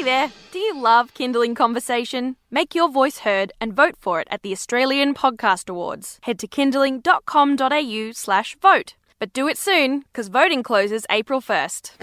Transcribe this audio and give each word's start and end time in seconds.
Hey 0.00 0.04
there, 0.04 0.32
do 0.50 0.58
you 0.58 0.80
love 0.80 1.12
Kinderling 1.12 1.54
Conversation? 1.54 2.36
Make 2.50 2.74
your 2.74 2.90
voice 2.90 3.18
heard 3.18 3.52
and 3.60 3.76
vote 3.76 3.96
for 3.98 4.18
it 4.18 4.28
at 4.30 4.40
the 4.40 4.50
Australian 4.50 5.12
Podcast 5.12 5.68
Awards. 5.68 6.18
Head 6.22 6.38
to 6.38 6.48
kinderling.com.au 6.48 8.12
slash 8.12 8.56
vote. 8.62 8.94
But 9.18 9.34
do 9.34 9.46
it 9.46 9.58
soon, 9.58 10.04
because 10.10 10.28
voting 10.28 10.62
closes 10.62 11.04
April 11.10 11.42
1st. 11.42 11.96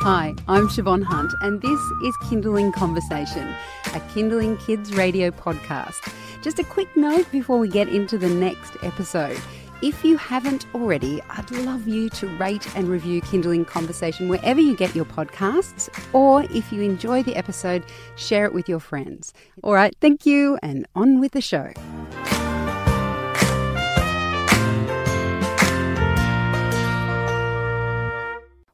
Hi, 0.00 0.34
I'm 0.48 0.66
Siobhan 0.66 1.04
Hunt, 1.04 1.32
and 1.42 1.62
this 1.62 1.80
is 2.02 2.16
Kinderling 2.24 2.72
Conversation, 2.74 3.46
a 3.94 4.00
Kinderling 4.10 4.58
Kids 4.66 4.92
radio 4.92 5.30
podcast. 5.30 6.12
Just 6.42 6.58
a 6.58 6.64
quick 6.64 6.88
note 6.96 7.30
before 7.30 7.60
we 7.60 7.68
get 7.68 7.88
into 7.88 8.18
the 8.18 8.28
next 8.28 8.76
episode. 8.82 9.40
If 9.82 10.04
you 10.04 10.16
haven't 10.16 10.64
already, 10.76 11.20
I'd 11.28 11.50
love 11.50 11.88
you 11.88 12.08
to 12.10 12.28
rate 12.38 12.72
and 12.76 12.86
review 12.86 13.20
Kinderling 13.20 13.66
Conversation 13.66 14.28
wherever 14.28 14.60
you 14.60 14.76
get 14.76 14.94
your 14.94 15.04
podcasts, 15.04 15.88
or 16.12 16.44
if 16.44 16.72
you 16.72 16.82
enjoy 16.82 17.24
the 17.24 17.34
episode, 17.34 17.82
share 18.14 18.44
it 18.44 18.54
with 18.54 18.68
your 18.68 18.78
friends. 18.78 19.34
All 19.64 19.74
right, 19.74 19.92
thank 20.00 20.24
you, 20.24 20.56
and 20.62 20.86
on 20.94 21.18
with 21.18 21.32
the 21.32 21.40
show. 21.40 21.72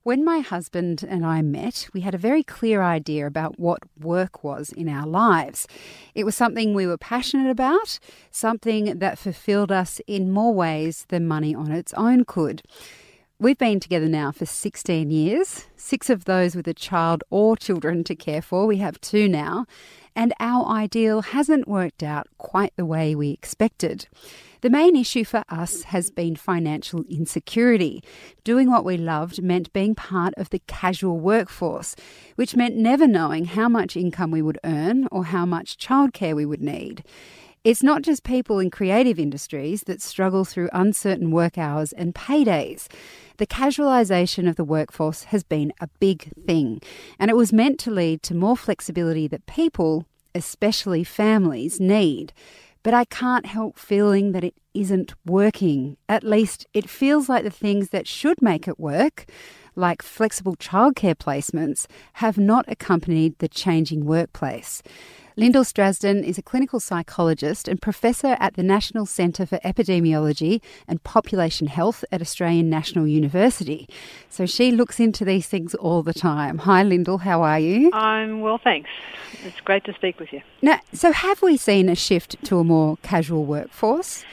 When 0.08 0.24
my 0.24 0.38
husband 0.38 1.04
and 1.06 1.26
I 1.26 1.42
met, 1.42 1.90
we 1.92 2.00
had 2.00 2.14
a 2.14 2.24
very 2.28 2.42
clear 2.42 2.80
idea 2.80 3.26
about 3.26 3.60
what 3.60 3.80
work 4.00 4.42
was 4.42 4.72
in 4.72 4.88
our 4.88 5.06
lives. 5.06 5.68
It 6.14 6.24
was 6.24 6.34
something 6.34 6.72
we 6.72 6.86
were 6.86 6.96
passionate 6.96 7.50
about, 7.50 7.98
something 8.30 9.00
that 9.00 9.18
fulfilled 9.18 9.70
us 9.70 10.00
in 10.06 10.32
more 10.32 10.54
ways 10.54 11.04
than 11.10 11.28
money 11.28 11.54
on 11.54 11.72
its 11.72 11.92
own 11.92 12.24
could. 12.24 12.62
We've 13.38 13.58
been 13.58 13.80
together 13.80 14.08
now 14.08 14.32
for 14.32 14.46
16 14.46 15.10
years, 15.10 15.66
six 15.76 16.08
of 16.08 16.24
those 16.24 16.56
with 16.56 16.66
a 16.66 16.72
child 16.72 17.22
or 17.28 17.54
children 17.54 18.02
to 18.04 18.16
care 18.16 18.40
for. 18.40 18.64
We 18.66 18.78
have 18.78 18.98
two 19.02 19.28
now, 19.28 19.66
and 20.16 20.32
our 20.40 20.64
ideal 20.68 21.20
hasn't 21.20 21.68
worked 21.68 22.02
out 22.02 22.28
quite 22.38 22.72
the 22.76 22.86
way 22.86 23.14
we 23.14 23.28
expected. 23.28 24.08
The 24.60 24.70
main 24.70 24.96
issue 24.96 25.24
for 25.24 25.44
us 25.48 25.84
has 25.84 26.10
been 26.10 26.34
financial 26.34 27.04
insecurity. 27.08 28.02
Doing 28.42 28.68
what 28.68 28.84
we 28.84 28.96
loved 28.96 29.40
meant 29.40 29.72
being 29.72 29.94
part 29.94 30.34
of 30.36 30.50
the 30.50 30.60
casual 30.66 31.20
workforce, 31.20 31.94
which 32.34 32.56
meant 32.56 32.74
never 32.74 33.06
knowing 33.06 33.44
how 33.44 33.68
much 33.68 33.96
income 33.96 34.32
we 34.32 34.42
would 34.42 34.58
earn 34.64 35.06
or 35.12 35.26
how 35.26 35.46
much 35.46 35.78
childcare 35.78 36.34
we 36.34 36.44
would 36.44 36.60
need. 36.60 37.04
It's 37.62 37.84
not 37.84 38.02
just 38.02 38.24
people 38.24 38.58
in 38.58 38.70
creative 38.70 39.18
industries 39.18 39.82
that 39.82 40.02
struggle 40.02 40.44
through 40.44 40.70
uncertain 40.72 41.30
work 41.30 41.56
hours 41.56 41.92
and 41.92 42.14
paydays. 42.14 42.88
The 43.36 43.46
casualisation 43.46 44.48
of 44.48 44.56
the 44.56 44.64
workforce 44.64 45.24
has 45.24 45.44
been 45.44 45.72
a 45.80 45.88
big 46.00 46.32
thing, 46.46 46.80
and 47.18 47.30
it 47.30 47.36
was 47.36 47.52
meant 47.52 47.78
to 47.80 47.92
lead 47.92 48.24
to 48.24 48.34
more 48.34 48.56
flexibility 48.56 49.28
that 49.28 49.46
people, 49.46 50.06
especially 50.34 51.04
families, 51.04 51.78
need. 51.78 52.32
But 52.88 52.94
I 52.94 53.04
can't 53.04 53.44
help 53.44 53.78
feeling 53.78 54.32
that 54.32 54.42
it 54.42 54.54
isn't 54.72 55.12
working. 55.26 55.98
At 56.08 56.24
least 56.24 56.66
it 56.72 56.88
feels 56.88 57.28
like 57.28 57.44
the 57.44 57.50
things 57.50 57.90
that 57.90 58.06
should 58.06 58.40
make 58.40 58.66
it 58.66 58.80
work, 58.80 59.26
like 59.76 60.00
flexible 60.00 60.56
childcare 60.56 61.14
placements, 61.14 61.84
have 62.14 62.38
not 62.38 62.64
accompanied 62.66 63.38
the 63.40 63.48
changing 63.48 64.06
workplace. 64.06 64.82
Lyndall 65.38 65.62
Strazdins 65.62 66.24
is 66.24 66.36
a 66.36 66.42
clinical 66.42 66.80
psychologist 66.80 67.68
and 67.68 67.80
professor 67.80 68.36
at 68.40 68.54
the 68.54 68.62
National 68.64 69.06
Centre 69.06 69.46
for 69.46 69.58
Epidemiology 69.58 70.60
and 70.88 71.00
Population 71.04 71.68
Health 71.68 72.04
at 72.10 72.20
Australian 72.20 72.68
National 72.68 73.06
University. 73.06 73.88
So 74.28 74.46
she 74.46 74.72
looks 74.72 74.98
into 74.98 75.24
these 75.24 75.46
things 75.46 75.76
all 75.76 76.02
the 76.02 76.12
time. 76.12 76.58
Hi, 76.58 76.82
Lyndall, 76.82 77.18
how 77.18 77.42
are 77.42 77.60
you? 77.60 77.92
I'm 77.92 78.40
well, 78.40 78.58
thanks. 78.58 78.90
It's 79.44 79.60
great 79.60 79.84
to 79.84 79.94
speak 79.94 80.18
with 80.18 80.32
you. 80.32 80.42
Now, 80.60 80.80
so 80.92 81.12
have 81.12 81.40
we 81.40 81.56
seen 81.56 81.88
a 81.88 81.94
shift 81.94 82.44
to 82.46 82.58
a 82.58 82.64
more 82.64 82.96
casual 83.04 83.44
workforce? 83.44 84.24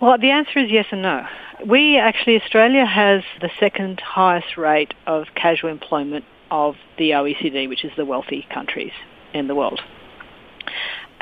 Well, 0.00 0.16
the 0.16 0.30
answer 0.30 0.60
is 0.60 0.70
yes 0.70 0.86
and 0.92 1.02
no. 1.02 1.26
We 1.66 1.98
actually, 1.98 2.40
Australia 2.40 2.86
has 2.86 3.22
the 3.42 3.50
second 3.60 4.00
highest 4.00 4.56
rate 4.56 4.94
of 5.06 5.26
casual 5.34 5.68
employment 5.68 6.24
of 6.50 6.76
the 6.96 7.10
OECD, 7.10 7.68
which 7.68 7.84
is 7.84 7.92
the 7.98 8.06
wealthy 8.06 8.46
countries 8.50 8.92
in 9.34 9.46
the 9.46 9.54
world. 9.54 9.82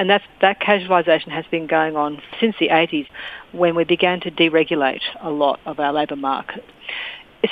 And 0.01 0.09
that's, 0.09 0.25
that 0.41 0.63
casualisation 0.63 1.29
has 1.29 1.45
been 1.51 1.67
going 1.67 1.95
on 1.95 2.23
since 2.41 2.57
the 2.59 2.69
80s 2.69 3.07
when 3.53 3.75
we 3.75 3.85
began 3.85 4.19
to 4.21 4.31
deregulate 4.31 5.03
a 5.21 5.29
lot 5.29 5.61
of 5.67 5.79
our 5.79 5.93
labour 5.93 6.17
market. 6.17 6.65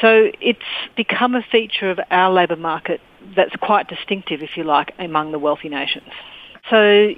So 0.01 0.31
it's 0.41 0.59
become 0.97 1.35
a 1.35 1.43
feature 1.43 1.91
of 1.91 2.01
our 2.11 2.33
labour 2.33 2.57
market 2.57 3.03
that's 3.37 3.55
quite 3.57 3.87
distinctive, 3.89 4.41
if 4.41 4.57
you 4.57 4.65
like, 4.65 4.95
among 4.99 5.33
the 5.33 5.39
wealthy 5.39 5.69
nations. 5.69 6.09
So 6.71 7.11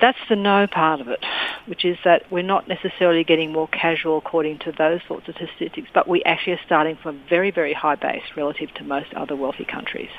that's 0.00 0.18
the 0.28 0.36
no 0.36 0.66
part 0.66 1.00
of 1.00 1.08
it, 1.08 1.24
which 1.66 1.84
is 1.84 1.98
that 2.04 2.30
we're 2.30 2.42
not 2.42 2.68
necessarily 2.68 3.24
getting 3.24 3.52
more 3.52 3.68
casual 3.68 4.18
according 4.18 4.58
to 4.60 4.72
those 4.72 5.00
sorts 5.06 5.28
of 5.28 5.34
statistics, 5.34 5.88
but 5.92 6.08
we 6.08 6.22
actually 6.24 6.54
are 6.54 6.60
starting 6.64 6.96
from 6.96 7.16
a 7.16 7.28
very, 7.28 7.50
very 7.50 7.72
high 7.74 7.96
base 7.96 8.22
relative 8.36 8.72
to 8.74 8.84
most 8.84 9.12
other 9.14 9.36
wealthy 9.36 9.64
countries. 9.64 10.10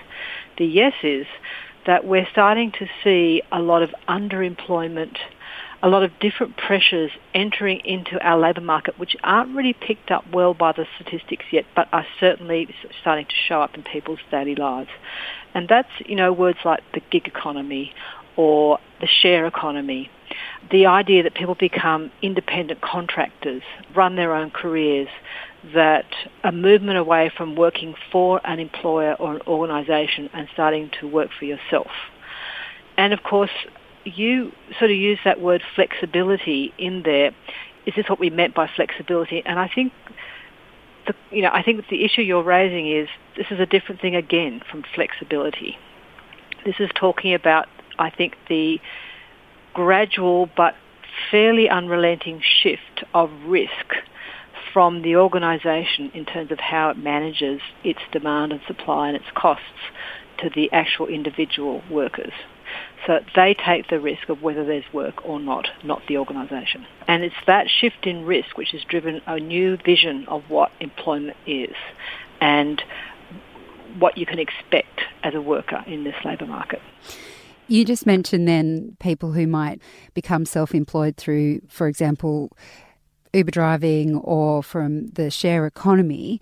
The 0.57 0.65
yes 0.65 0.93
is 1.03 1.25
that 1.85 2.05
we're 2.05 2.27
starting 2.31 2.71
to 2.73 2.87
see 3.03 3.41
a 3.51 3.59
lot 3.59 3.83
of 3.83 3.93
underemployment, 4.07 5.17
a 5.81 5.89
lot 5.89 6.03
of 6.03 6.17
different 6.19 6.55
pressures 6.55 7.11
entering 7.33 7.81
into 7.83 8.17
our 8.25 8.39
labour 8.39 8.61
market, 8.61 8.97
which 8.97 9.17
aren't 9.23 9.55
really 9.55 9.73
picked 9.73 10.11
up 10.11 10.23
well 10.31 10.53
by 10.53 10.71
the 10.71 10.85
statistics 10.95 11.45
yet, 11.51 11.65
but 11.75 11.89
are 11.91 12.05
certainly 12.19 12.73
starting 13.01 13.25
to 13.25 13.35
show 13.47 13.61
up 13.61 13.75
in 13.75 13.83
people's 13.83 14.19
daily 14.31 14.55
lives. 14.55 14.89
And 15.53 15.67
that's, 15.67 15.89
you 16.05 16.15
know, 16.15 16.31
words 16.31 16.59
like 16.63 16.83
the 16.93 17.01
gig 17.11 17.27
economy 17.27 17.93
or 18.35 18.79
the 19.01 19.07
share 19.07 19.45
economy. 19.45 20.09
The 20.71 20.85
idea 20.85 21.23
that 21.23 21.35
people 21.35 21.55
become 21.55 22.11
independent 22.21 22.81
contractors, 22.81 23.61
run 23.95 24.15
their 24.15 24.33
own 24.33 24.49
careers, 24.49 25.09
that 25.73 26.05
a 26.43 26.51
movement 26.51 26.97
away 26.97 27.31
from 27.35 27.55
working 27.55 27.95
for 28.11 28.41
an 28.45 28.59
employer 28.59 29.13
or 29.13 29.35
an 29.35 29.41
organisation 29.47 30.29
and 30.33 30.47
starting 30.53 30.89
to 30.99 31.07
work 31.07 31.29
for 31.37 31.45
yourself. 31.45 31.91
And 32.97 33.13
of 33.13 33.23
course, 33.23 33.51
you 34.05 34.51
sort 34.77 34.91
of 34.91 34.97
use 34.97 35.19
that 35.23 35.39
word 35.39 35.61
flexibility 35.75 36.73
in 36.77 37.03
there. 37.03 37.31
Is 37.85 37.93
this 37.95 38.09
what 38.09 38.19
we 38.19 38.29
meant 38.29 38.53
by 38.53 38.69
flexibility? 38.75 39.41
And 39.45 39.59
I 39.59 39.69
think 39.73 39.93
the, 41.07 41.13
you 41.31 41.41
know, 41.41 41.51
I 41.51 41.63
think 41.63 41.87
the 41.89 42.03
issue 42.03 42.21
you're 42.21 42.43
raising 42.43 42.89
is 42.89 43.07
this 43.37 43.47
is 43.51 43.59
a 43.59 43.65
different 43.65 44.01
thing 44.01 44.15
again 44.15 44.61
from 44.69 44.83
flexibility. 44.95 45.77
This 46.65 46.75
is 46.79 46.89
talking 46.95 47.33
about, 47.33 47.67
I 47.99 48.09
think, 48.09 48.35
the 48.47 48.79
gradual 49.73 50.49
but 50.55 50.75
fairly 51.31 51.69
unrelenting 51.69 52.41
shift 52.41 53.03
of 53.13 53.31
risk 53.45 53.95
from 54.73 55.03
the 55.03 55.15
organisation 55.15 56.11
in 56.13 56.25
terms 56.25 56.51
of 56.51 56.59
how 56.59 56.89
it 56.89 56.97
manages 56.97 57.61
its 57.83 57.99
demand 58.11 58.51
and 58.51 58.61
supply 58.67 59.07
and 59.07 59.17
its 59.17 59.25
costs 59.35 59.63
to 60.39 60.49
the 60.49 60.71
actual 60.71 61.07
individual 61.07 61.83
workers. 61.89 62.33
So 63.05 63.19
they 63.35 63.53
take 63.53 63.89
the 63.89 63.99
risk 63.99 64.29
of 64.29 64.41
whether 64.41 64.65
there's 64.65 64.91
work 64.93 65.25
or 65.25 65.39
not, 65.39 65.69
not 65.83 66.01
the 66.07 66.17
organisation. 66.17 66.87
And 67.07 67.23
it's 67.23 67.35
that 67.45 67.67
shift 67.69 68.07
in 68.07 68.25
risk 68.25 68.57
which 68.57 68.71
has 68.71 68.83
driven 68.83 69.21
a 69.27 69.39
new 69.39 69.77
vision 69.77 70.25
of 70.27 70.49
what 70.49 70.71
employment 70.79 71.37
is 71.45 71.75
and 72.41 72.81
what 73.99 74.17
you 74.17 74.25
can 74.25 74.39
expect 74.39 75.01
as 75.21 75.35
a 75.35 75.41
worker 75.41 75.83
in 75.85 76.03
this 76.03 76.15
labour 76.25 76.47
market. 76.47 76.81
You 77.73 77.85
just 77.85 78.05
mentioned 78.05 78.47
then 78.47 78.95
people 78.99 79.31
who 79.31 79.47
might 79.47 79.81
become 80.13 80.45
self 80.45 80.75
employed 80.75 81.17
through, 81.17 81.61
for 81.67 81.87
example, 81.87 82.55
Uber 83.33 83.49
driving 83.49 84.17
or 84.17 84.61
from 84.61 85.07
the 85.07 85.31
share 85.31 85.65
economy. 85.65 86.39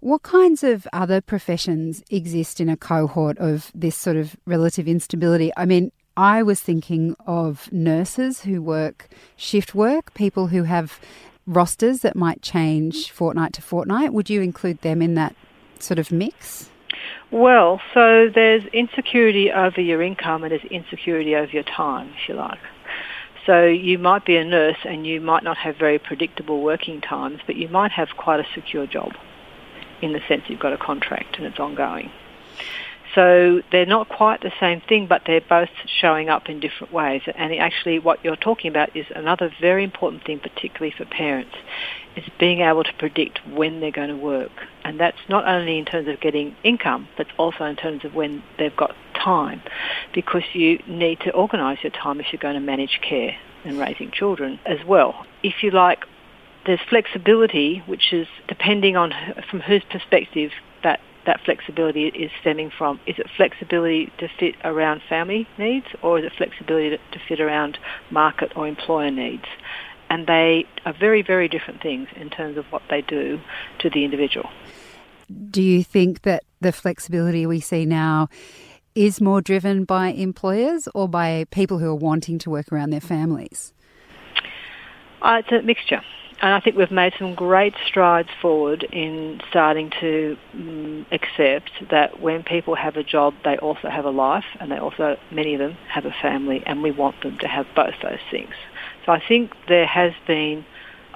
What 0.00 0.22
kinds 0.22 0.64
of 0.64 0.88
other 0.90 1.20
professions 1.20 2.02
exist 2.08 2.62
in 2.62 2.70
a 2.70 2.78
cohort 2.78 3.36
of 3.36 3.70
this 3.74 3.94
sort 3.94 4.16
of 4.16 4.36
relative 4.46 4.88
instability? 4.88 5.52
I 5.54 5.66
mean, 5.66 5.92
I 6.16 6.42
was 6.42 6.62
thinking 6.62 7.14
of 7.26 7.70
nurses 7.70 8.40
who 8.40 8.62
work 8.62 9.10
shift 9.36 9.74
work, 9.74 10.14
people 10.14 10.46
who 10.46 10.62
have 10.62 10.98
rosters 11.46 12.00
that 12.00 12.16
might 12.16 12.40
change 12.40 13.10
fortnight 13.10 13.52
to 13.52 13.60
fortnight. 13.60 14.14
Would 14.14 14.30
you 14.30 14.40
include 14.40 14.80
them 14.80 15.02
in 15.02 15.14
that 15.16 15.36
sort 15.78 15.98
of 15.98 16.10
mix? 16.10 16.69
Well, 17.30 17.80
so 17.94 18.28
there's 18.28 18.64
insecurity 18.72 19.52
over 19.52 19.80
your 19.80 20.02
income 20.02 20.42
and 20.42 20.52
there's 20.52 20.64
insecurity 20.64 21.36
over 21.36 21.50
your 21.50 21.62
time, 21.62 22.12
if 22.20 22.28
you 22.28 22.34
like. 22.34 22.58
So 23.46 23.66
you 23.66 23.98
might 23.98 24.24
be 24.24 24.36
a 24.36 24.44
nurse 24.44 24.76
and 24.84 25.06
you 25.06 25.20
might 25.20 25.42
not 25.42 25.56
have 25.58 25.76
very 25.76 25.98
predictable 25.98 26.62
working 26.62 27.00
times, 27.00 27.40
but 27.46 27.56
you 27.56 27.68
might 27.68 27.92
have 27.92 28.08
quite 28.16 28.40
a 28.40 28.46
secure 28.54 28.86
job 28.86 29.12
in 30.02 30.12
the 30.12 30.20
sense 30.28 30.42
you've 30.48 30.60
got 30.60 30.72
a 30.72 30.78
contract 30.78 31.36
and 31.36 31.46
it's 31.46 31.58
ongoing. 31.58 32.10
So 33.14 33.62
they're 33.72 33.86
not 33.86 34.08
quite 34.08 34.40
the 34.40 34.52
same 34.60 34.80
thing, 34.80 35.06
but 35.06 35.22
they're 35.26 35.40
both 35.40 35.70
showing 36.00 36.28
up 36.28 36.48
in 36.48 36.60
different 36.60 36.92
ways. 36.92 37.22
And 37.34 37.52
actually, 37.54 37.98
what 37.98 38.24
you're 38.24 38.36
talking 38.36 38.70
about 38.70 38.96
is 38.96 39.06
another 39.14 39.50
very 39.60 39.82
important 39.82 40.24
thing, 40.24 40.38
particularly 40.38 40.94
for 40.96 41.04
parents, 41.04 41.56
is 42.16 42.24
being 42.38 42.60
able 42.60 42.84
to 42.84 42.92
predict 42.98 43.40
when 43.48 43.80
they're 43.80 43.90
going 43.90 44.10
to 44.10 44.16
work. 44.16 44.52
And 44.84 45.00
that's 45.00 45.18
not 45.28 45.46
only 45.48 45.78
in 45.78 45.84
terms 45.84 46.08
of 46.08 46.20
getting 46.20 46.54
income, 46.62 47.08
but 47.16 47.26
also 47.36 47.64
in 47.64 47.76
terms 47.76 48.04
of 48.04 48.14
when 48.14 48.42
they've 48.58 48.76
got 48.76 48.94
time, 49.14 49.62
because 50.14 50.44
you 50.52 50.80
need 50.86 51.20
to 51.20 51.32
organise 51.32 51.78
your 51.82 51.92
time 51.92 52.20
if 52.20 52.26
you're 52.32 52.40
going 52.40 52.54
to 52.54 52.60
manage 52.60 53.00
care 53.02 53.36
and 53.64 53.78
raising 53.78 54.10
children 54.10 54.58
as 54.66 54.78
well. 54.86 55.26
If 55.42 55.62
you 55.62 55.70
like, 55.72 56.04
there's 56.64 56.80
flexibility, 56.88 57.82
which 57.86 58.12
is 58.12 58.28
depending 58.46 58.96
on 58.96 59.12
from 59.50 59.60
whose 59.60 59.82
perspective 59.90 60.52
that 60.82 61.00
that 61.30 61.40
flexibility 61.44 62.08
is 62.08 62.28
stemming 62.40 62.72
from. 62.76 62.98
Is 63.06 63.14
it 63.16 63.28
flexibility 63.36 64.12
to 64.18 64.26
fit 64.40 64.56
around 64.64 65.00
family 65.08 65.46
needs 65.58 65.86
or 66.02 66.18
is 66.18 66.24
it 66.24 66.32
flexibility 66.36 66.90
to, 66.96 67.18
fit 67.28 67.40
around 67.40 67.78
market 68.10 68.50
or 68.56 68.66
employer 68.66 69.12
needs? 69.12 69.44
And 70.08 70.26
they 70.26 70.66
are 70.84 70.92
very, 70.92 71.22
very 71.22 71.46
different 71.46 71.80
things 71.80 72.08
in 72.16 72.30
terms 72.30 72.56
of 72.56 72.64
what 72.72 72.82
they 72.90 73.02
do 73.02 73.38
to 73.78 73.90
the 73.90 74.04
individual. 74.04 74.50
Do 75.50 75.62
you 75.62 75.84
think 75.84 76.22
that 76.22 76.42
the 76.60 76.72
flexibility 76.72 77.46
we 77.46 77.60
see 77.60 77.86
now 77.86 78.28
is 78.96 79.20
more 79.20 79.40
driven 79.40 79.84
by 79.84 80.08
employers 80.08 80.88
or 80.96 81.08
by 81.08 81.46
people 81.52 81.78
who 81.78 81.90
are 81.90 81.94
wanting 81.94 82.40
to 82.40 82.50
work 82.50 82.72
around 82.72 82.90
their 82.90 83.00
families? 83.00 83.72
Uh, 85.22 85.42
it's 85.44 85.52
a 85.52 85.62
mixture. 85.62 86.00
And 86.42 86.54
I 86.54 86.60
think 86.60 86.76
we've 86.76 86.90
made 86.90 87.12
some 87.18 87.34
great 87.34 87.74
strides 87.86 88.30
forward 88.40 88.82
in 88.84 89.42
starting 89.50 89.90
to 90.00 90.38
um, 90.54 91.06
accept 91.12 91.70
that 91.90 92.20
when 92.20 92.42
people 92.42 92.74
have 92.74 92.96
a 92.96 93.02
job, 93.02 93.34
they 93.44 93.58
also 93.58 93.90
have 93.90 94.06
a 94.06 94.10
life, 94.10 94.46
and 94.58 94.72
they 94.72 94.78
also, 94.78 95.18
many 95.30 95.52
of 95.54 95.60
them, 95.60 95.76
have 95.88 96.06
a 96.06 96.14
family, 96.22 96.62
and 96.64 96.82
we 96.82 96.92
want 96.92 97.20
them 97.22 97.36
to 97.38 97.46
have 97.46 97.66
both 97.76 97.94
those 98.02 98.20
things. 98.30 98.54
So 99.04 99.12
I 99.12 99.22
think 99.26 99.52
there 99.68 99.86
has 99.86 100.12
been 100.26 100.64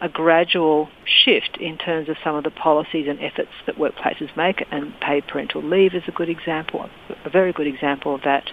a 0.05 0.09
gradual 0.11 0.91
shift 1.06 1.56
in 1.56 1.79
terms 1.79 2.11
of 2.11 2.17
some 2.23 2.37
of 2.37 2.45
the 2.45 2.51
policies 2.51 3.09
and 3.09 3.19
efforts 3.23 3.49
that 3.65 3.77
workplaces 3.77 4.37
make, 4.37 4.62
and 4.71 4.93
paid 5.01 5.27
parental 5.27 5.62
leave 5.62 5.95
is 5.95 6.03
a 6.06 6.11
good 6.11 6.29
example, 6.29 6.91
a 7.25 7.31
very 7.31 7.55
good 7.55 7.67
example 7.67 8.15
of 8.15 8.21
that. 8.23 8.51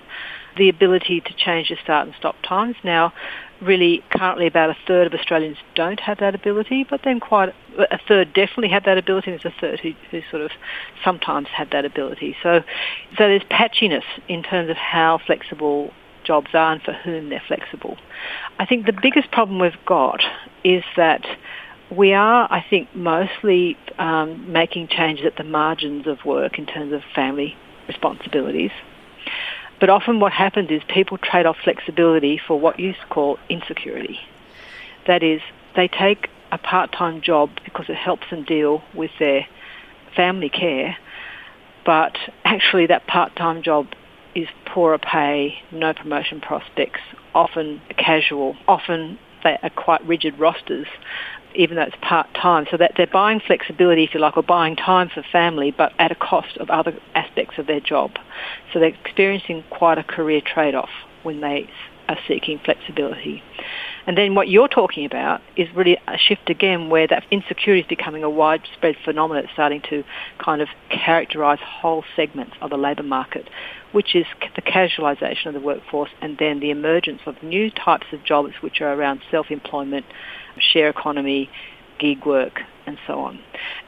The 0.56 0.70
ability 0.70 1.20
to 1.20 1.34
change 1.34 1.70
your 1.70 1.80
start 1.84 2.08
and 2.08 2.16
stop 2.18 2.36
times. 2.42 2.78
Now, 2.86 3.14
really, 3.62 4.02
currently 4.10 4.48
about 4.48 4.70
a 4.70 4.78
third 4.88 5.08
of 5.08 5.14
Australians 5.14 5.58
don't 5.76 6.00
have 6.00 6.20
that 6.20 6.36
ability, 6.36 6.86
but 6.90 7.02
then 7.04 7.20
quite 7.20 7.54
a 7.78 8.00
third 8.08 8.34
definitely 8.34 8.70
have 8.70 8.86
that 8.86 8.98
ability, 8.98 9.32
and 9.32 9.42
there's 9.42 9.54
a 9.54 9.60
third 9.60 9.82
who, 9.82 9.92
who 10.10 10.22
sort 10.32 10.42
of 10.42 10.52
sometimes 11.04 11.50
have 11.50 11.70
that 11.72 11.84
ability. 11.84 12.38
So, 12.42 12.62
so 13.18 13.28
there's 13.28 13.44
patchiness 13.44 14.04
in 14.30 14.42
terms 14.42 14.70
of 14.70 14.78
how 14.78 15.20
flexible 15.26 15.92
jobs 16.32 16.52
are 16.54 16.72
and 16.72 16.82
for 16.82 16.94
whom 16.94 17.28
they're 17.28 17.44
flexible. 17.46 17.98
I 18.58 18.66
think 18.66 18.86
the 18.86 18.98
biggest 19.08 19.32
problem 19.32 19.60
we've 19.60 19.86
got 19.86 20.22
is 20.64 20.84
that 20.96 21.26
we 21.90 22.14
are, 22.14 22.48
I 22.50 22.64
think, 22.70 22.96
mostly 22.96 23.78
um, 24.00 24.50
making 24.50 24.88
changes 24.88 25.26
at 25.26 25.36
the 25.36 25.44
margins 25.44 26.08
of 26.08 26.24
work 26.24 26.58
in 26.58 26.66
terms 26.66 26.94
of 26.94 27.02
family 27.14 27.58
responsibilities. 27.90 28.72
But 29.82 29.90
often 29.90 30.22
what 30.22 30.32
happens 30.32 30.70
is 30.72 30.82
people 30.88 31.18
trade 31.18 31.46
off 31.46 31.58
flexibility 31.62 32.40
for 32.48 32.58
what 32.58 32.80
you 32.80 32.94
call 33.10 33.38
insecurity. 33.50 34.20
That 35.08 35.24
is, 35.24 35.42
they 35.76 35.90
take 35.90 36.30
a 36.54 36.58
part-time 36.58 37.22
job 37.22 37.50
because 37.66 37.88
it 37.90 37.98
helps 37.98 38.30
them 38.30 38.46
deal 38.46 38.84
with 38.94 39.12
their 39.20 39.48
family 40.16 40.50
care, 40.50 40.96
but 41.86 42.16
actually 42.46 42.88
that 42.88 43.06
part-time 43.08 43.64
job 43.64 43.88
is 44.36 44.48
poorer 44.66 44.98
pay, 44.98 45.56
no 45.72 45.94
promotion 45.94 46.42
prospects, 46.42 47.02
often 47.34 47.82
casual, 47.98 48.56
often 48.68 49.20
they 49.44 49.58
are 49.64 49.70
quite 49.70 50.06
rigid 50.06 50.38
rosters, 50.40 50.88
even 51.56 51.76
though 51.76 51.84
it's 51.84 51.96
part-time. 52.02 52.66
So 52.70 52.78
that 52.78 52.94
they're 52.96 53.08
buying 53.08 53.40
flexibility, 53.40 54.04
if 54.04 54.14
you 54.14 54.20
like, 54.20 54.38
or 54.38 54.44
buying 54.44 54.76
time 54.76 55.10
for 55.10 55.24
family, 55.32 55.72
but 55.72 55.94
at 56.00 56.12
a 56.12 56.16
cost 56.16 56.58
of 56.58 56.70
other 56.70 56.98
aspects 57.16 57.58
of 57.58 57.68
their 57.68 57.80
job. 57.80 58.12
So 58.72 58.80
they're 58.80 58.90
experiencing 58.90 59.64
quite 59.70 59.98
a 59.98 60.04
career 60.04 60.42
trade-off 60.42 60.90
when 61.24 61.42
they 61.42 61.70
are 62.08 62.18
seeking 62.28 62.60
flexibility. 62.64 63.44
And 64.08 64.18
then 64.18 64.36
what 64.36 64.50
you're 64.50 64.68
talking 64.68 65.06
about 65.06 65.42
is 65.56 65.68
really 65.76 65.98
a 66.08 66.18
shift 66.18 66.50
again 66.50 66.90
where 66.90 67.08
that 67.08 67.24
insecurity 67.32 67.82
is 67.82 67.88
becoming 67.88 68.24
a 68.24 68.30
widespread 68.30 68.96
phenomenon 69.04 69.44
that's 69.44 69.54
starting 69.54 69.82
to 69.90 70.04
kind 70.40 70.62
of 70.62 70.70
characterise 70.90 71.60
whole 71.60 72.04
segments 72.16 72.54
of 72.62 72.70
the 72.70 72.78
labour 72.78 73.04
market, 73.04 73.50
which 73.92 74.16
is 74.16 74.26
the 74.56 74.62
casualisation 74.62 75.48
of 75.48 75.54
the 75.54 75.60
workforce 75.60 76.10
and 76.22 76.38
then 76.38 76.60
the 76.60 76.72
emergence 76.72 77.22
of 77.26 77.42
new 77.44 77.70
types 77.70 78.08
of 78.12 78.24
jobs 78.24 78.54
which 78.62 78.82
are 78.82 78.94
around 78.94 79.22
self-employment, 79.30 80.06
share 80.60 80.90
economy, 80.90 81.50
gig 82.00 82.26
work 82.26 82.62
and 82.88 82.98
so 83.06 83.20
on. 83.20 83.40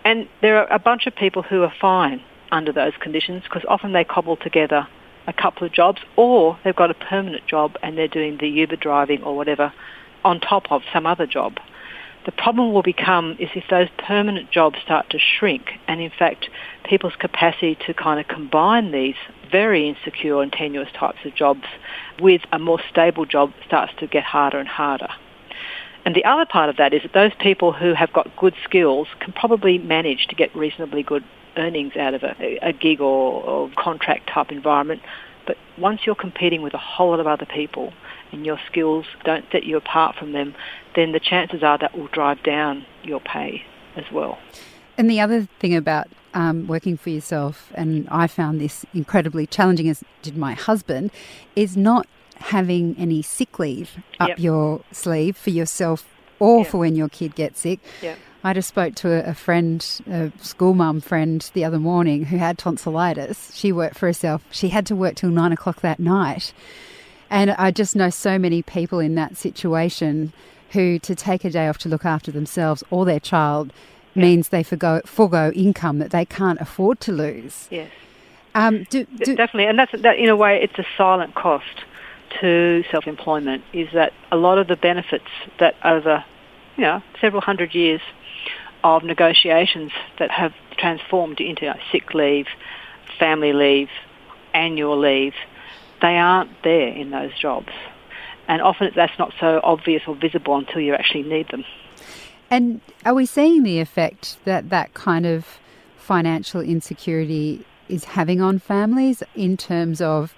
And 0.06 0.28
there 0.42 0.58
are 0.58 0.72
a 0.72 0.80
bunch 0.80 1.08
of 1.08 1.16
people 1.16 1.42
who 1.42 1.64
are 1.64 1.74
fine 1.82 2.22
under 2.52 2.72
those 2.72 2.94
conditions 3.02 3.44
because 3.44 3.64
often 3.68 3.94
they 3.94 4.04
cobble 4.04 4.38
together 4.38 4.88
a 5.26 5.34
couple 5.34 5.66
of 5.66 5.74
jobs 5.74 6.02
or 6.16 6.60
they've 6.64 6.76
got 6.76 6.92
a 6.92 6.94
permanent 6.94 7.48
job 7.48 7.76
and 7.82 7.98
they're 7.98 8.08
doing 8.08 8.38
the 8.40 8.48
Uber 8.48 8.76
driving 8.76 9.24
or 9.24 9.36
whatever 9.36 9.74
on 10.24 10.40
top 10.40 10.72
of 10.72 10.82
some 10.92 11.06
other 11.06 11.26
job. 11.26 11.58
The 12.26 12.32
problem 12.32 12.72
will 12.74 12.84
become 12.84 13.36
is 13.40 13.50
if 13.54 13.66
those 13.70 13.90
permanent 13.98 14.50
jobs 14.50 14.80
start 14.82 15.10
to 15.10 15.20
shrink 15.20 15.72
and 15.88 16.00
in 16.00 16.10
fact 16.10 16.50
people's 16.86 17.16
capacity 17.20 17.78
to 17.86 17.94
kind 17.94 18.20
of 18.20 18.28
combine 18.28 18.92
these 18.92 19.16
very 19.52 19.90
insecure 19.90 20.42
and 20.42 20.52
tenuous 20.52 20.90
types 20.98 21.20
of 21.26 21.36
jobs 21.36 21.66
with 22.22 22.42
a 22.54 22.60
more 22.60 22.80
stable 22.90 23.26
job 23.26 23.52
starts 23.66 23.92
to 24.00 24.08
get 24.08 24.24
harder 24.24 24.58
and 24.58 24.70
harder. 24.70 25.10
And 26.06 26.16
the 26.16 26.26
other 26.26 26.46
part 26.46 26.70
of 26.70 26.78
that 26.78 26.94
is 26.94 27.02
that 27.04 27.14
those 27.14 27.32
people 27.40 27.72
who 27.72 27.94
have 27.94 28.12
got 28.14 28.36
good 28.38 28.56
skills 28.64 29.08
can 29.20 29.34
probably 29.34 29.78
manage 29.78 30.28
to 30.28 30.36
get 30.36 30.54
reasonably 30.56 31.04
good 31.04 31.24
earnings 31.56 31.96
out 31.96 32.14
of 32.14 32.24
a, 32.24 32.60
a 32.62 32.74
gig 32.74 33.00
or, 33.00 33.44
or 33.44 33.70
contract 33.78 34.30
type 34.30 34.52
environment. 34.52 35.02
But 35.46 35.58
once 35.78 36.02
you're 36.06 36.16
competing 36.16 36.62
with 36.62 36.74
a 36.74 36.80
whole 36.80 37.10
lot 37.10 37.20
of 37.20 37.28
other 37.28 37.46
people 37.46 37.94
and 38.32 38.46
your 38.46 38.60
skills 38.70 39.06
don't 39.24 39.46
set 39.52 39.64
you 39.64 39.78
apart 39.78 40.16
from 40.16 40.32
them, 40.32 40.56
then 40.96 41.12
the 41.12 41.20
chances 41.20 41.64
are 41.64 41.78
that 41.78 41.98
will 41.98 42.08
drive 42.08 42.42
down 42.44 42.86
your 43.04 43.20
pay 43.20 43.64
as 43.96 44.06
well. 44.12 44.38
And 44.98 45.10
the 45.10 45.20
other 45.20 45.48
thing 45.60 45.76
about 45.76 46.08
um, 46.34 46.68
working 46.68 46.98
for 46.98 47.10
yourself, 47.10 47.72
and 47.76 48.08
I 48.10 48.28
found 48.28 48.62
this 48.62 48.86
incredibly 48.94 49.48
challenging, 49.48 49.90
as 49.90 50.04
did 50.22 50.38
my 50.38 50.54
husband, 50.54 51.12
is 51.56 51.76
not 51.76 52.08
having 52.38 52.96
any 52.98 53.22
sick 53.22 53.60
leave 53.60 53.98
up 54.20 54.30
yep. 54.30 54.40
your 54.40 54.82
sleeve 54.92 55.38
for 55.38 55.50
yourself 55.50 56.13
or 56.44 56.60
yep. 56.60 56.68
for 56.68 56.78
when 56.80 56.96
your 56.96 57.10
kid 57.10 57.36
gets 57.36 57.62
sick. 57.62 57.80
Yep. 58.02 58.18
I 58.44 58.54
just 58.54 58.68
spoke 58.68 58.96
to 58.96 59.28
a, 59.28 59.34
friend, 59.34 60.02
a 60.06 60.32
school 60.42 60.74
mum 60.74 61.00
friend, 61.00 61.50
the 61.54 61.64
other 61.64 61.80
morning 61.80 62.26
who 62.26 62.38
had 62.38 62.58
tonsillitis. 62.58 63.56
She 63.56 63.72
worked 63.72 63.98
for 63.98 64.08
herself. 64.08 64.44
She 64.52 64.70
had 64.70 64.86
to 64.88 64.96
work 64.96 65.16
till 65.16 65.30
nine 65.30 65.54
o'clock 65.54 65.80
that 65.80 66.00
night. 66.00 66.54
And 67.30 67.52
I 67.52 67.72
just 67.72 67.96
know 67.96 68.10
so 68.10 68.38
many 68.38 68.62
people 68.62 69.00
in 69.00 69.16
that 69.16 69.38
situation 69.38 70.34
who, 70.72 71.00
to 71.00 71.16
take 71.16 71.46
a 71.46 71.50
day 71.50 71.68
off 71.70 71.78
to 71.80 71.90
look 71.90 72.04
after 72.04 72.32
themselves 72.32 72.84
or 72.90 73.06
their 73.06 73.22
child, 73.22 73.72
yeah. 74.14 74.24
means 74.24 74.50
they 74.50 74.64
forgo, 74.64 75.02
forego 75.06 75.52
income 75.56 76.00
that 76.00 76.12
they 76.12 76.26
can't 76.26 76.60
afford 76.60 77.00
to 77.00 77.14
lose. 77.14 77.68
Yes. 77.72 77.92
Um, 78.56 78.84
do, 78.90 79.06
do, 79.06 79.36
Definitely. 79.36 79.68
And 79.68 79.80
that's, 79.80 79.94
that, 80.02 80.18
in 80.18 80.28
a 80.28 80.36
way, 80.36 80.62
it's 80.62 80.78
a 80.78 80.86
silent 80.98 81.34
cost 81.36 81.86
to 82.42 82.84
self-employment 82.92 83.64
is 83.74 83.88
that 83.94 84.12
a 84.32 84.36
lot 84.36 84.58
of 84.58 84.68
the 84.68 84.76
benefits 84.76 85.30
that 85.60 85.76
over, 85.84 86.26
you 86.78 86.84
know, 86.84 87.02
several 87.22 87.42
hundred 87.42 87.74
years 87.76 88.02
of 88.84 89.04
negotiations 89.04 89.92
that 90.20 90.32
have 90.32 90.54
transformed 90.78 91.40
into 91.40 91.74
sick 91.92 92.14
leave, 92.14 92.48
family 93.18 93.54
leave, 93.54 93.90
annual 94.54 95.00
leave, 95.00 95.34
they 96.02 96.18
aren't 96.18 96.52
there 96.64 96.90
in 96.90 97.12
those 97.12 97.32
jobs. 97.40 97.72
And 98.48 98.62
often 98.62 98.92
that's 98.96 99.18
not 99.18 99.34
so 99.40 99.62
obvious 99.64 100.04
or 100.06 100.16
visible 100.16 100.58
until 100.58 100.82
you 100.82 100.94
actually 100.94 101.24
need 101.24 101.48
them. 101.50 101.64
And 102.50 102.82
are 103.06 103.14
we 103.14 103.26
seeing 103.26 103.64
the 103.64 103.80
effect 103.80 104.38
that 104.46 104.70
that 104.70 104.94
kind 104.94 105.26
of 105.26 105.60
financial 105.98 106.62
insecurity 106.62 107.66
is 107.88 108.04
having 108.04 108.42
on 108.42 108.60
families 108.60 109.24
in 109.34 109.56
terms 109.56 110.02
of 110.02 110.36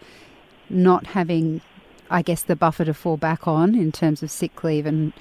not 0.69 1.07
having, 1.07 1.61
I 2.09 2.21
guess, 2.21 2.43
the 2.43 2.55
buffer 2.55 2.85
to 2.85 2.93
fall 2.93 3.17
back 3.17 3.47
on 3.47 3.75
in 3.75 3.91
terms 3.91 4.21
of 4.21 4.29
sick 4.29 4.63
leave 4.63 4.85
and 4.85 5.13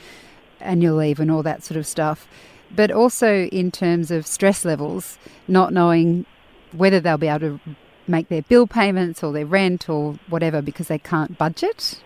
annual 0.64 0.96
leave 0.96 1.20
and 1.20 1.30
all 1.30 1.42
that 1.42 1.62
sort 1.62 1.78
of 1.78 1.86
stuff? 1.86 2.26
but 2.74 2.90
also 2.90 3.44
in 3.46 3.70
terms 3.70 4.10
of 4.10 4.26
stress 4.26 4.64
levels, 4.64 5.18
not 5.48 5.72
knowing 5.72 6.26
whether 6.72 7.00
they'll 7.00 7.18
be 7.18 7.28
able 7.28 7.58
to 7.58 7.60
make 8.06 8.28
their 8.28 8.42
bill 8.42 8.66
payments 8.66 9.22
or 9.22 9.32
their 9.32 9.46
rent 9.46 9.88
or 9.88 10.18
whatever 10.28 10.60
because 10.60 10.88
they 10.88 10.98
can't 10.98 11.38
budget? 11.38 12.00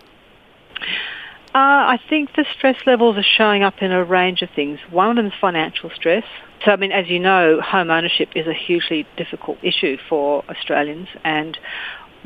Uh, 1.54 1.96
I 1.96 1.98
think 2.08 2.36
the 2.36 2.44
stress 2.56 2.76
levels 2.86 3.16
are 3.16 3.22
showing 3.22 3.62
up 3.62 3.80
in 3.80 3.90
a 3.90 4.04
range 4.04 4.42
of 4.42 4.50
things. 4.50 4.78
One 4.90 5.10
of 5.10 5.16
them 5.16 5.26
is 5.26 5.32
financial 5.40 5.90
stress. 5.90 6.24
So, 6.64 6.72
I 6.72 6.76
mean, 6.76 6.92
as 6.92 7.08
you 7.08 7.18
know, 7.18 7.60
home 7.60 7.90
ownership 7.90 8.30
is 8.36 8.46
a 8.46 8.52
hugely 8.52 9.06
difficult 9.16 9.58
issue 9.62 9.96
for 10.08 10.44
Australians, 10.50 11.08
and 11.24 11.56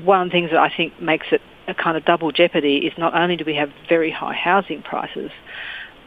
one 0.02 0.22
of 0.22 0.28
the 0.28 0.32
things 0.32 0.50
that 0.50 0.58
I 0.58 0.72
think 0.74 1.00
makes 1.00 1.26
it 1.30 1.40
a 1.68 1.74
kind 1.74 1.96
of 1.96 2.04
double 2.04 2.32
jeopardy 2.32 2.78
is 2.78 2.92
not 2.98 3.14
only 3.14 3.36
do 3.36 3.44
we 3.44 3.54
have 3.54 3.70
very 3.88 4.10
high 4.10 4.34
housing 4.34 4.82
prices, 4.82 5.30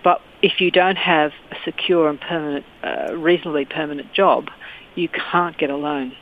but 0.05 0.21
if 0.43 0.61
you 0.61 0.69
don't 0.69 0.97
have 0.97 1.31
a 1.51 1.55
secure 1.65 2.07
and 2.07 2.21
permanent, 2.21 2.63
uh, 2.83 3.17
reasonably 3.17 3.65
permanent 3.65 4.13
job, 4.13 4.49
you 4.93 5.09
can't 5.09 5.57
get 5.57 5.71
a 5.71 5.75
loan. 5.75 6.13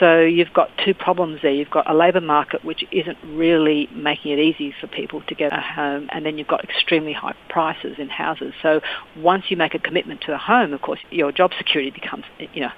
So 0.00 0.22
you've 0.22 0.52
got 0.52 0.70
two 0.84 0.92
problems 0.92 1.40
there. 1.40 1.52
You've 1.52 1.70
got 1.70 1.88
a 1.88 1.94
labour 1.94 2.20
market 2.20 2.64
which 2.64 2.84
isn't 2.90 3.18
really 3.24 3.88
making 3.94 4.32
it 4.32 4.40
easy 4.40 4.74
for 4.80 4.88
people 4.88 5.22
to 5.28 5.34
get 5.36 5.52
a 5.52 5.60
home, 5.60 6.08
and 6.10 6.26
then 6.26 6.36
you've 6.36 6.48
got 6.48 6.64
extremely 6.64 7.12
high 7.12 7.36
prices 7.48 7.96
in 7.98 8.08
houses. 8.08 8.54
So 8.60 8.80
once 9.16 9.44
you 9.50 9.56
make 9.56 9.74
a 9.74 9.78
commitment 9.78 10.22
to 10.22 10.34
a 10.34 10.38
home, 10.38 10.72
of 10.72 10.82
course, 10.82 11.00
your 11.10 11.30
job 11.30 11.52
security 11.56 11.90
becomes, 11.90 12.24
you 12.52 12.62
know, 12.62 12.72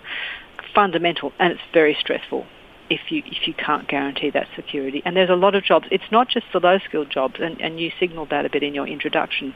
fundamental, 0.74 1.32
and 1.38 1.52
it's 1.52 1.62
very 1.72 1.96
stressful 1.98 2.46
if 2.92 3.10
you 3.10 3.22
if 3.24 3.48
you 3.48 3.54
can't 3.54 3.88
guarantee 3.88 4.30
that 4.30 4.46
security. 4.54 5.02
And 5.04 5.16
there's 5.16 5.30
a 5.30 5.34
lot 5.34 5.54
of 5.54 5.64
jobs. 5.64 5.86
It's 5.90 6.10
not 6.10 6.28
just 6.28 6.46
the 6.52 6.60
low 6.60 6.78
skilled 6.78 7.10
jobs, 7.10 7.36
and, 7.40 7.60
and 7.60 7.80
you 7.80 7.90
signalled 7.98 8.30
that 8.30 8.44
a 8.44 8.50
bit 8.50 8.62
in 8.62 8.74
your 8.74 8.86
introduction. 8.86 9.54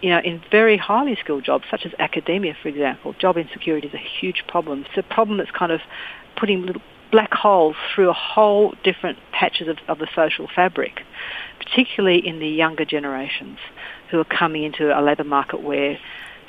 You 0.00 0.10
know, 0.10 0.20
in 0.20 0.40
very 0.50 0.76
highly 0.76 1.16
skilled 1.20 1.44
jobs, 1.44 1.64
such 1.70 1.84
as 1.84 1.92
academia, 1.98 2.54
for 2.62 2.68
example, 2.68 3.12
job 3.14 3.36
insecurity 3.36 3.88
is 3.88 3.94
a 3.94 4.20
huge 4.20 4.44
problem. 4.46 4.86
It's 4.88 4.96
a 4.96 5.14
problem 5.14 5.38
that's 5.38 5.50
kind 5.50 5.72
of 5.72 5.80
putting 6.38 6.64
little 6.64 6.82
black 7.10 7.34
holes 7.34 7.74
through 7.92 8.08
a 8.08 8.14
whole 8.14 8.74
different 8.84 9.18
patches 9.32 9.66
of, 9.66 9.78
of 9.88 9.98
the 9.98 10.06
social 10.14 10.48
fabric, 10.54 11.00
particularly 11.58 12.24
in 12.24 12.38
the 12.38 12.48
younger 12.48 12.84
generations 12.84 13.58
who 14.10 14.20
are 14.20 14.24
coming 14.24 14.62
into 14.62 14.96
a 14.96 15.02
labour 15.02 15.24
market 15.24 15.60
where 15.60 15.98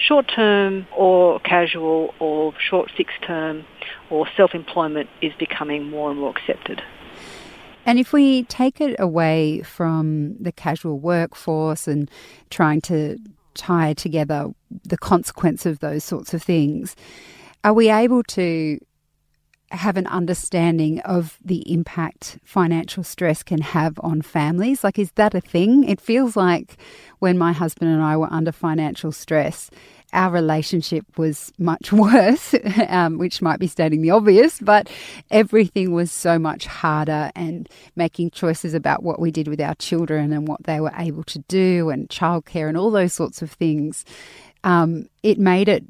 short 0.01 0.31
term 0.34 0.88
or 0.96 1.39
casual 1.41 2.13
or 2.20 2.53
short 2.60 2.91
fixed 2.96 3.22
term 3.25 3.65
or 4.10 4.27
self 4.36 4.53
employment 4.53 5.10
is 5.22 5.34
becoming 5.39 5.89
more 5.89 6.10
and 6.10 6.20
more 6.20 6.31
accepted. 6.31 6.81
And 7.86 7.98
if 7.98 8.13
we 8.13 8.43
take 8.43 8.79
it 8.79 8.96
away 9.00 9.62
from 9.63 10.36
the 10.39 10.51
casual 10.51 11.00
workforce 11.00 11.88
and 11.88 12.10
trying 12.50 12.81
to 12.81 13.17
tie 13.53 13.93
together 13.93 14.51
the 14.84 14.98
consequence 14.98 15.65
of 15.65 15.79
those 15.79 16.03
sorts 16.03 16.34
of 16.34 16.43
things, 16.43 16.96
are 17.63 17.74
we 17.74 17.89
able 17.89 18.24
to 18.24 18.79
have 19.72 19.98
an 19.98 20.08
understanding 20.08 21.00
of 21.01 21.38
the 21.44 21.72
impact 21.72 22.38
financial 22.44 23.04
stress 23.04 23.44
can 23.44 23.62
have 23.62 24.00
on 24.04 24.22
families? 24.22 24.84
Like, 24.84 25.00
is 25.00 25.12
that 25.13 25.34
a 25.34 25.42
thing? 25.42 25.84
It 25.86 26.01
feels 26.01 26.36
like 26.36 26.78
when 27.20 27.38
my 27.38 27.54
husband 27.54 27.92
and 27.92 28.01
I 28.01 28.18
were 28.18 28.32
under 28.32 28.51
financial 28.51 29.12
stress, 29.12 29.70
our 30.13 30.32
relationship 30.32 31.06
was 31.18 31.51
much 31.58 31.92
worse, 31.94 32.54
um, 32.88 33.18
which 33.18 33.42
might 33.42 33.60
be 33.60 33.68
stating 33.68 34.01
the 34.01 34.10
obvious, 34.10 34.60
but 34.60 34.90
everything 35.30 35.94
was 35.94 36.12
so 36.12 36.38
much 36.38 36.66
harder 36.66 37.32
and 37.36 37.70
making 37.96 38.32
choices 38.32 38.74
about 38.74 39.04
what 39.04 39.20
we 39.20 39.32
did 39.32 39.48
with 39.48 39.62
our 39.62 39.75
children 39.75 40.34
and 40.34 40.48
what 40.48 40.63
they 40.63 40.80
were 40.80 40.94
able 40.98 41.24
to 41.24 41.40
do 41.48 41.90
and 41.90 42.10
childcare 42.10 42.68
and 42.68 42.78
all 42.78 42.92
those 42.92 43.13
sorts 43.13 43.42
of 43.42 43.51
things. 43.51 44.06
Um, 44.63 45.08
it 45.24 45.40
made 45.40 45.68
it 45.70 45.84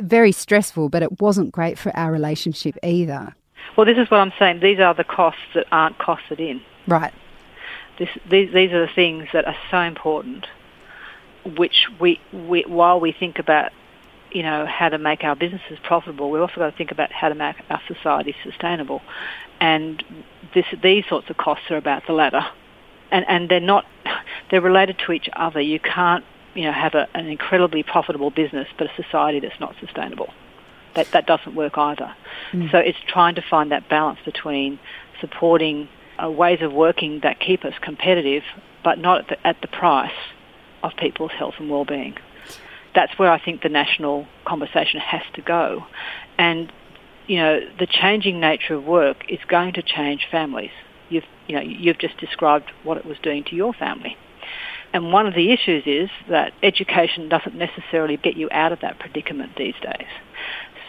very 0.00 0.32
stressful, 0.32 0.88
but 0.88 1.02
it 1.02 1.20
wasn't 1.20 1.52
great 1.52 1.78
for 1.78 1.94
our 1.96 2.12
relationship 2.12 2.76
either. 2.82 3.34
Well, 3.76 3.86
this 3.86 3.98
is 3.98 4.10
what 4.10 4.18
I'm 4.18 4.32
saying. 4.38 4.60
These 4.60 4.80
are 4.80 4.94
the 4.94 5.04
costs 5.04 5.40
that 5.54 5.66
aren't 5.72 5.98
costed 5.98 6.40
in. 6.40 6.60
Right. 6.86 7.12
This, 7.98 8.08
these, 8.28 8.52
these 8.52 8.72
are 8.72 8.86
the 8.86 8.92
things 8.92 9.28
that 9.32 9.46
are 9.46 9.56
so 9.70 9.80
important, 9.80 10.46
which 11.56 11.86
we, 12.00 12.20
we, 12.32 12.62
while 12.62 13.00
we 13.00 13.12
think 13.12 13.38
about, 13.38 13.72
you 14.30 14.42
know, 14.42 14.66
how 14.66 14.88
to 14.88 14.98
make 14.98 15.24
our 15.24 15.36
businesses 15.36 15.78
profitable, 15.82 16.30
we've 16.30 16.42
also 16.42 16.56
got 16.56 16.70
to 16.70 16.76
think 16.76 16.90
about 16.90 17.12
how 17.12 17.28
to 17.28 17.34
make 17.34 17.56
our 17.70 17.80
society 17.86 18.34
sustainable. 18.42 19.02
And 19.60 20.02
this, 20.54 20.66
these 20.82 21.04
sorts 21.06 21.30
of 21.30 21.36
costs 21.36 21.70
are 21.70 21.76
about 21.76 22.06
the 22.06 22.12
latter. 22.12 22.44
And, 23.10 23.24
and 23.28 23.48
they're 23.48 23.60
not, 23.60 23.86
they're 24.50 24.60
related 24.60 24.98
to 25.06 25.12
each 25.12 25.28
other. 25.34 25.60
You 25.60 25.78
can't 25.78 26.24
you 26.54 26.64
know, 26.64 26.72
have 26.72 26.94
a, 26.94 27.08
an 27.14 27.26
incredibly 27.26 27.82
profitable 27.82 28.30
business, 28.30 28.68
but 28.78 28.88
a 28.88 29.02
society 29.02 29.40
that's 29.40 29.58
not 29.60 29.74
sustainable. 29.80 30.32
That 30.94 31.10
that 31.12 31.26
doesn't 31.26 31.54
work 31.54 31.78
either. 31.78 32.14
Mm. 32.52 32.70
So 32.70 32.78
it's 32.78 32.98
trying 33.06 33.34
to 33.36 33.42
find 33.42 33.72
that 33.72 33.88
balance 33.88 34.18
between 34.24 34.78
supporting 35.20 35.88
uh, 36.22 36.30
ways 36.30 36.60
of 36.60 36.72
working 36.72 37.20
that 37.22 37.40
keep 37.40 37.64
us 37.64 37.74
competitive, 37.80 38.42
but 38.84 38.98
not 38.98 39.20
at 39.20 39.28
the, 39.28 39.46
at 39.46 39.60
the 39.62 39.68
price 39.68 40.12
of 40.82 40.92
people's 40.96 41.30
health 41.32 41.54
and 41.58 41.70
well-being. 41.70 42.16
That's 42.94 43.18
where 43.18 43.30
I 43.30 43.38
think 43.42 43.62
the 43.62 43.70
national 43.70 44.26
conversation 44.44 45.00
has 45.00 45.22
to 45.34 45.40
go, 45.40 45.86
and 46.36 46.70
you 47.26 47.38
know, 47.38 47.60
the 47.78 47.86
changing 47.86 48.40
nature 48.40 48.74
of 48.74 48.84
work 48.84 49.24
is 49.30 49.38
going 49.48 49.72
to 49.74 49.82
change 49.82 50.26
families. 50.30 50.72
You've 51.08 51.24
you 51.46 51.56
know 51.56 51.62
you've 51.62 51.98
just 51.98 52.18
described 52.18 52.70
what 52.82 52.98
it 52.98 53.06
was 53.06 53.18
doing 53.22 53.44
to 53.44 53.56
your 53.56 53.72
family. 53.72 54.16
And 54.92 55.12
one 55.12 55.26
of 55.26 55.34
the 55.34 55.52
issues 55.52 55.84
is 55.86 56.10
that 56.28 56.52
education 56.62 57.28
doesn't 57.28 57.54
necessarily 57.54 58.16
get 58.16 58.36
you 58.36 58.48
out 58.50 58.72
of 58.72 58.80
that 58.80 58.98
predicament 58.98 59.52
these 59.56 59.74
days. 59.82 60.06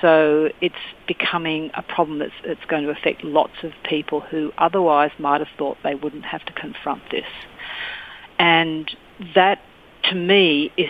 So 0.01 0.49
it's 0.59 0.75
becoming 1.07 1.71
a 1.75 1.81
problem 1.81 2.19
that's, 2.19 2.65
going 2.67 2.83
to 2.83 2.89
affect 2.89 3.23
lots 3.23 3.63
of 3.63 3.71
people 3.85 4.19
who 4.19 4.51
otherwise 4.57 5.11
might 5.17 5.39
have 5.39 5.47
thought 5.57 5.77
they 5.81 5.95
wouldn't 5.95 6.25
have 6.25 6.43
to 6.45 6.53
confront 6.53 7.03
this. 7.09 7.25
And 8.37 8.93
that, 9.33 9.59
to 10.09 10.15
me, 10.15 10.73
is 10.75 10.89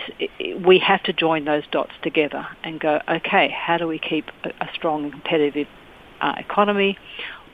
we 0.64 0.80
have 0.80 1.04
to 1.04 1.12
join 1.12 1.44
those 1.44 1.62
dots 1.70 1.92
together 2.02 2.44
and 2.64 2.80
go, 2.80 3.00
okay, 3.08 3.54
how 3.56 3.76
do 3.76 3.86
we 3.86 4.00
keep 4.00 4.24
a, 4.42 4.48
a 4.64 4.68
strong 4.74 5.04
and 5.04 5.12
competitive 5.12 5.68
uh, 6.20 6.34
economy 6.38 6.98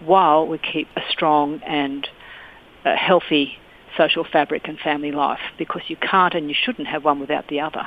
while 0.02 0.46
we 0.46 0.56
keep 0.56 0.88
a 0.96 1.02
strong 1.10 1.60
and 1.66 2.08
uh, 2.86 2.96
healthy 2.96 3.58
social 3.96 4.24
fabric 4.24 4.68
and 4.68 4.78
family 4.78 5.12
life 5.12 5.40
because 5.58 5.82
you 5.88 5.96
can't 5.96 6.34
and 6.34 6.48
you 6.48 6.54
shouldn't 6.54 6.88
have 6.88 7.04
one 7.04 7.20
without 7.20 7.48
the 7.48 7.60
other. 7.60 7.86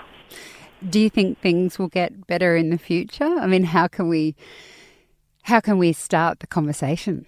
Do 0.87 0.99
you 0.99 1.09
think 1.09 1.39
things 1.39 1.79
will 1.79 1.87
get 1.87 2.27
better 2.27 2.55
in 2.55 2.69
the 2.69 2.77
future? 2.77 3.23
I 3.23 3.47
mean, 3.47 3.63
how 3.63 3.87
can 3.87 4.09
we 4.09 4.35
how 5.43 5.59
can 5.59 5.77
we 5.77 5.93
start 5.93 6.39
the 6.39 6.47
conversation? 6.47 7.25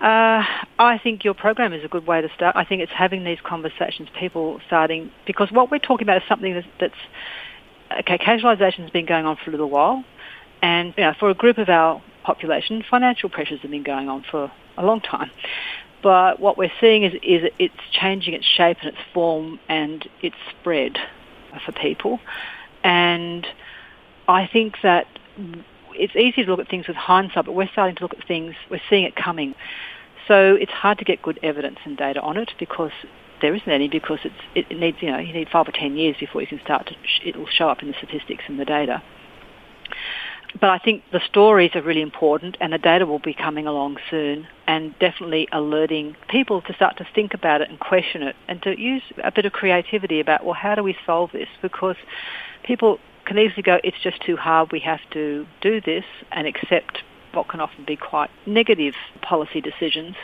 Uh, 0.00 0.42
I 0.78 0.98
think 1.02 1.24
your 1.24 1.34
program 1.34 1.74
is 1.74 1.84
a 1.84 1.88
good 1.88 2.06
way 2.06 2.22
to 2.22 2.28
start. 2.34 2.56
I 2.56 2.64
think 2.64 2.80
it's 2.80 2.92
having 2.92 3.22
these 3.22 3.40
conversations, 3.42 4.08
people 4.18 4.60
starting 4.66 5.10
because 5.26 5.52
what 5.52 5.70
we're 5.70 5.78
talking 5.78 6.06
about 6.06 6.22
is 6.22 6.28
something 6.28 6.54
that's, 6.54 6.66
that's 6.80 8.00
okay. 8.00 8.16
Casualisation 8.16 8.78
has 8.78 8.90
been 8.90 9.04
going 9.04 9.26
on 9.26 9.36
for 9.36 9.50
a 9.50 9.52
little 9.52 9.68
while, 9.68 10.02
and 10.62 10.94
you 10.96 11.04
know, 11.04 11.12
for 11.18 11.28
a 11.28 11.34
group 11.34 11.58
of 11.58 11.68
our 11.68 12.02
population, 12.22 12.82
financial 12.88 13.28
pressures 13.28 13.60
have 13.60 13.70
been 13.70 13.82
going 13.82 14.08
on 14.08 14.24
for 14.30 14.50
a 14.78 14.84
long 14.84 15.00
time. 15.00 15.30
But 16.02 16.40
what 16.40 16.56
we're 16.56 16.72
seeing 16.80 17.04
is, 17.04 17.14
is 17.22 17.50
it's 17.58 17.74
changing 17.92 18.34
its 18.34 18.46
shape 18.46 18.78
and 18.80 18.88
its 18.88 18.98
form 19.12 19.60
and 19.68 20.08
its 20.22 20.36
spread 20.50 20.98
for 21.64 21.72
people. 21.72 22.20
And 22.82 23.46
I 24.28 24.46
think 24.46 24.76
that 24.82 25.06
it's 25.92 26.16
easy 26.16 26.44
to 26.44 26.50
look 26.50 26.60
at 26.60 26.68
things 26.68 26.86
with 26.86 26.96
hindsight, 26.96 27.44
but 27.44 27.52
we're 27.52 27.68
starting 27.68 27.96
to 27.96 28.02
look 28.02 28.14
at 28.14 28.26
things, 28.26 28.54
we're 28.70 28.80
seeing 28.88 29.04
it 29.04 29.16
coming. 29.16 29.54
So 30.28 30.54
it's 30.54 30.72
hard 30.72 30.98
to 30.98 31.04
get 31.04 31.22
good 31.22 31.38
evidence 31.42 31.78
and 31.84 31.96
data 31.96 32.20
on 32.20 32.36
it 32.36 32.52
because 32.58 32.92
there 33.42 33.54
isn't 33.54 33.68
any 33.68 33.88
because 33.88 34.20
it 34.54 34.70
needs, 34.70 34.98
you 35.00 35.10
know, 35.10 35.18
you 35.18 35.32
need 35.32 35.48
five 35.48 35.66
or 35.66 35.72
ten 35.72 35.96
years 35.96 36.16
before 36.18 36.40
you 36.40 36.46
can 36.46 36.60
start 36.60 36.86
to, 36.86 36.94
it'll 37.24 37.46
show 37.46 37.68
up 37.68 37.82
in 37.82 37.88
the 37.88 37.94
statistics 37.94 38.44
and 38.46 38.58
the 38.58 38.64
data. 38.64 39.02
But 40.60 40.68
I 40.68 40.78
think 40.78 41.04
the 41.10 41.20
stories 41.26 41.70
are 41.74 41.80
really 41.80 42.02
important 42.02 42.58
and 42.60 42.72
the 42.72 42.78
data 42.78 43.06
will 43.06 43.18
be 43.18 43.32
coming 43.32 43.66
along 43.66 43.96
soon 44.10 44.46
and 44.66 44.94
definitely 44.98 45.48
alerting 45.52 46.16
people 46.28 46.60
to 46.62 46.74
start 46.74 46.98
to 46.98 47.06
think 47.14 47.32
about 47.32 47.62
it 47.62 47.70
and 47.70 47.80
question 47.80 48.22
it 48.22 48.36
and 48.46 48.62
to 48.62 48.78
use 48.78 49.02
a 49.24 49.32
bit 49.32 49.46
of 49.46 49.52
creativity 49.52 50.20
about, 50.20 50.44
well, 50.44 50.54
how 50.54 50.74
do 50.74 50.82
we 50.82 50.96
solve 51.06 51.32
this? 51.32 51.48
Because 51.62 51.96
people 52.62 52.98
can 53.24 53.38
easily 53.38 53.62
go, 53.62 53.78
it's 53.82 53.96
just 54.02 54.20
too 54.22 54.36
hard, 54.36 54.70
we 54.70 54.80
have 54.80 55.00
to 55.12 55.46
do 55.62 55.80
this 55.80 56.04
and 56.30 56.46
accept 56.46 57.02
what 57.32 57.48
can 57.48 57.60
often 57.60 57.84
be 57.84 57.96
quite 57.96 58.28
negative 58.46 58.94
policy 59.22 59.60
decisions 59.60 60.16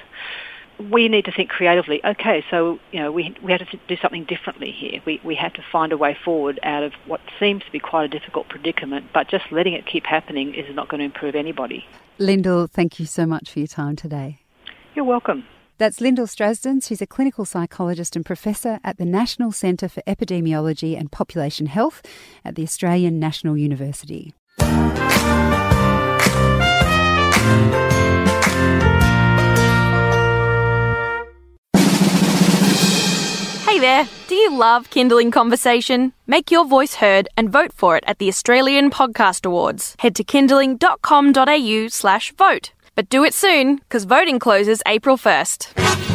we 0.78 1.08
need 1.08 1.24
to 1.24 1.32
think 1.32 1.50
creatively. 1.50 2.04
Okay, 2.04 2.44
so 2.50 2.78
you 2.92 3.00
know 3.00 3.10
we 3.10 3.34
we 3.42 3.52
have 3.52 3.68
to 3.68 3.78
do 3.88 3.96
something 3.96 4.24
differently 4.24 4.70
here. 4.70 5.00
We 5.04 5.20
we 5.24 5.34
have 5.36 5.52
to 5.54 5.62
find 5.72 5.92
a 5.92 5.96
way 5.96 6.16
forward 6.24 6.58
out 6.62 6.82
of 6.82 6.92
what 7.06 7.20
seems 7.38 7.64
to 7.64 7.70
be 7.70 7.78
quite 7.78 8.04
a 8.04 8.08
difficult 8.08 8.48
predicament. 8.48 9.06
But 9.12 9.28
just 9.28 9.50
letting 9.50 9.72
it 9.72 9.86
keep 9.86 10.06
happening 10.06 10.54
is 10.54 10.74
not 10.74 10.88
going 10.88 11.00
to 11.00 11.04
improve 11.04 11.34
anybody. 11.34 11.86
Lyndall, 12.18 12.66
thank 12.66 12.98
you 12.98 13.06
so 13.06 13.26
much 13.26 13.50
for 13.50 13.58
your 13.58 13.68
time 13.68 13.96
today. 13.96 14.40
You're 14.94 15.04
welcome. 15.04 15.44
That's 15.78 16.00
Lyndall 16.00 16.26
Strazdins. 16.26 16.86
She's 16.88 17.02
a 17.02 17.06
clinical 17.06 17.44
psychologist 17.44 18.16
and 18.16 18.24
professor 18.24 18.80
at 18.82 18.96
the 18.96 19.04
National 19.04 19.52
Centre 19.52 19.90
for 19.90 20.00
Epidemiology 20.06 20.98
and 20.98 21.12
Population 21.12 21.66
Health 21.66 22.02
at 22.46 22.54
the 22.54 22.62
Australian 22.62 23.18
National 23.18 23.58
University. 23.58 24.32
Hey 33.76 33.80
there, 33.80 34.08
do 34.26 34.34
you 34.34 34.56
love 34.56 34.88
Kinderling 34.88 35.30
Conversation? 35.30 36.14
Make 36.26 36.50
your 36.50 36.64
voice 36.64 36.94
heard 36.94 37.28
and 37.36 37.52
vote 37.52 37.74
for 37.74 37.94
it 37.94 38.04
at 38.06 38.18
the 38.18 38.26
Australian 38.26 38.90
Podcast 38.90 39.44
Awards. 39.44 39.94
Head 39.98 40.14
to 40.14 40.24
kinderling.com.au 40.24 41.88
slash 41.88 42.32
vote. 42.32 42.72
But 42.94 43.10
do 43.10 43.22
it 43.22 43.34
soon, 43.34 43.76
because 43.76 44.06
voting 44.06 44.38
closes 44.38 44.82
April 44.86 45.18
1st. 45.18 46.05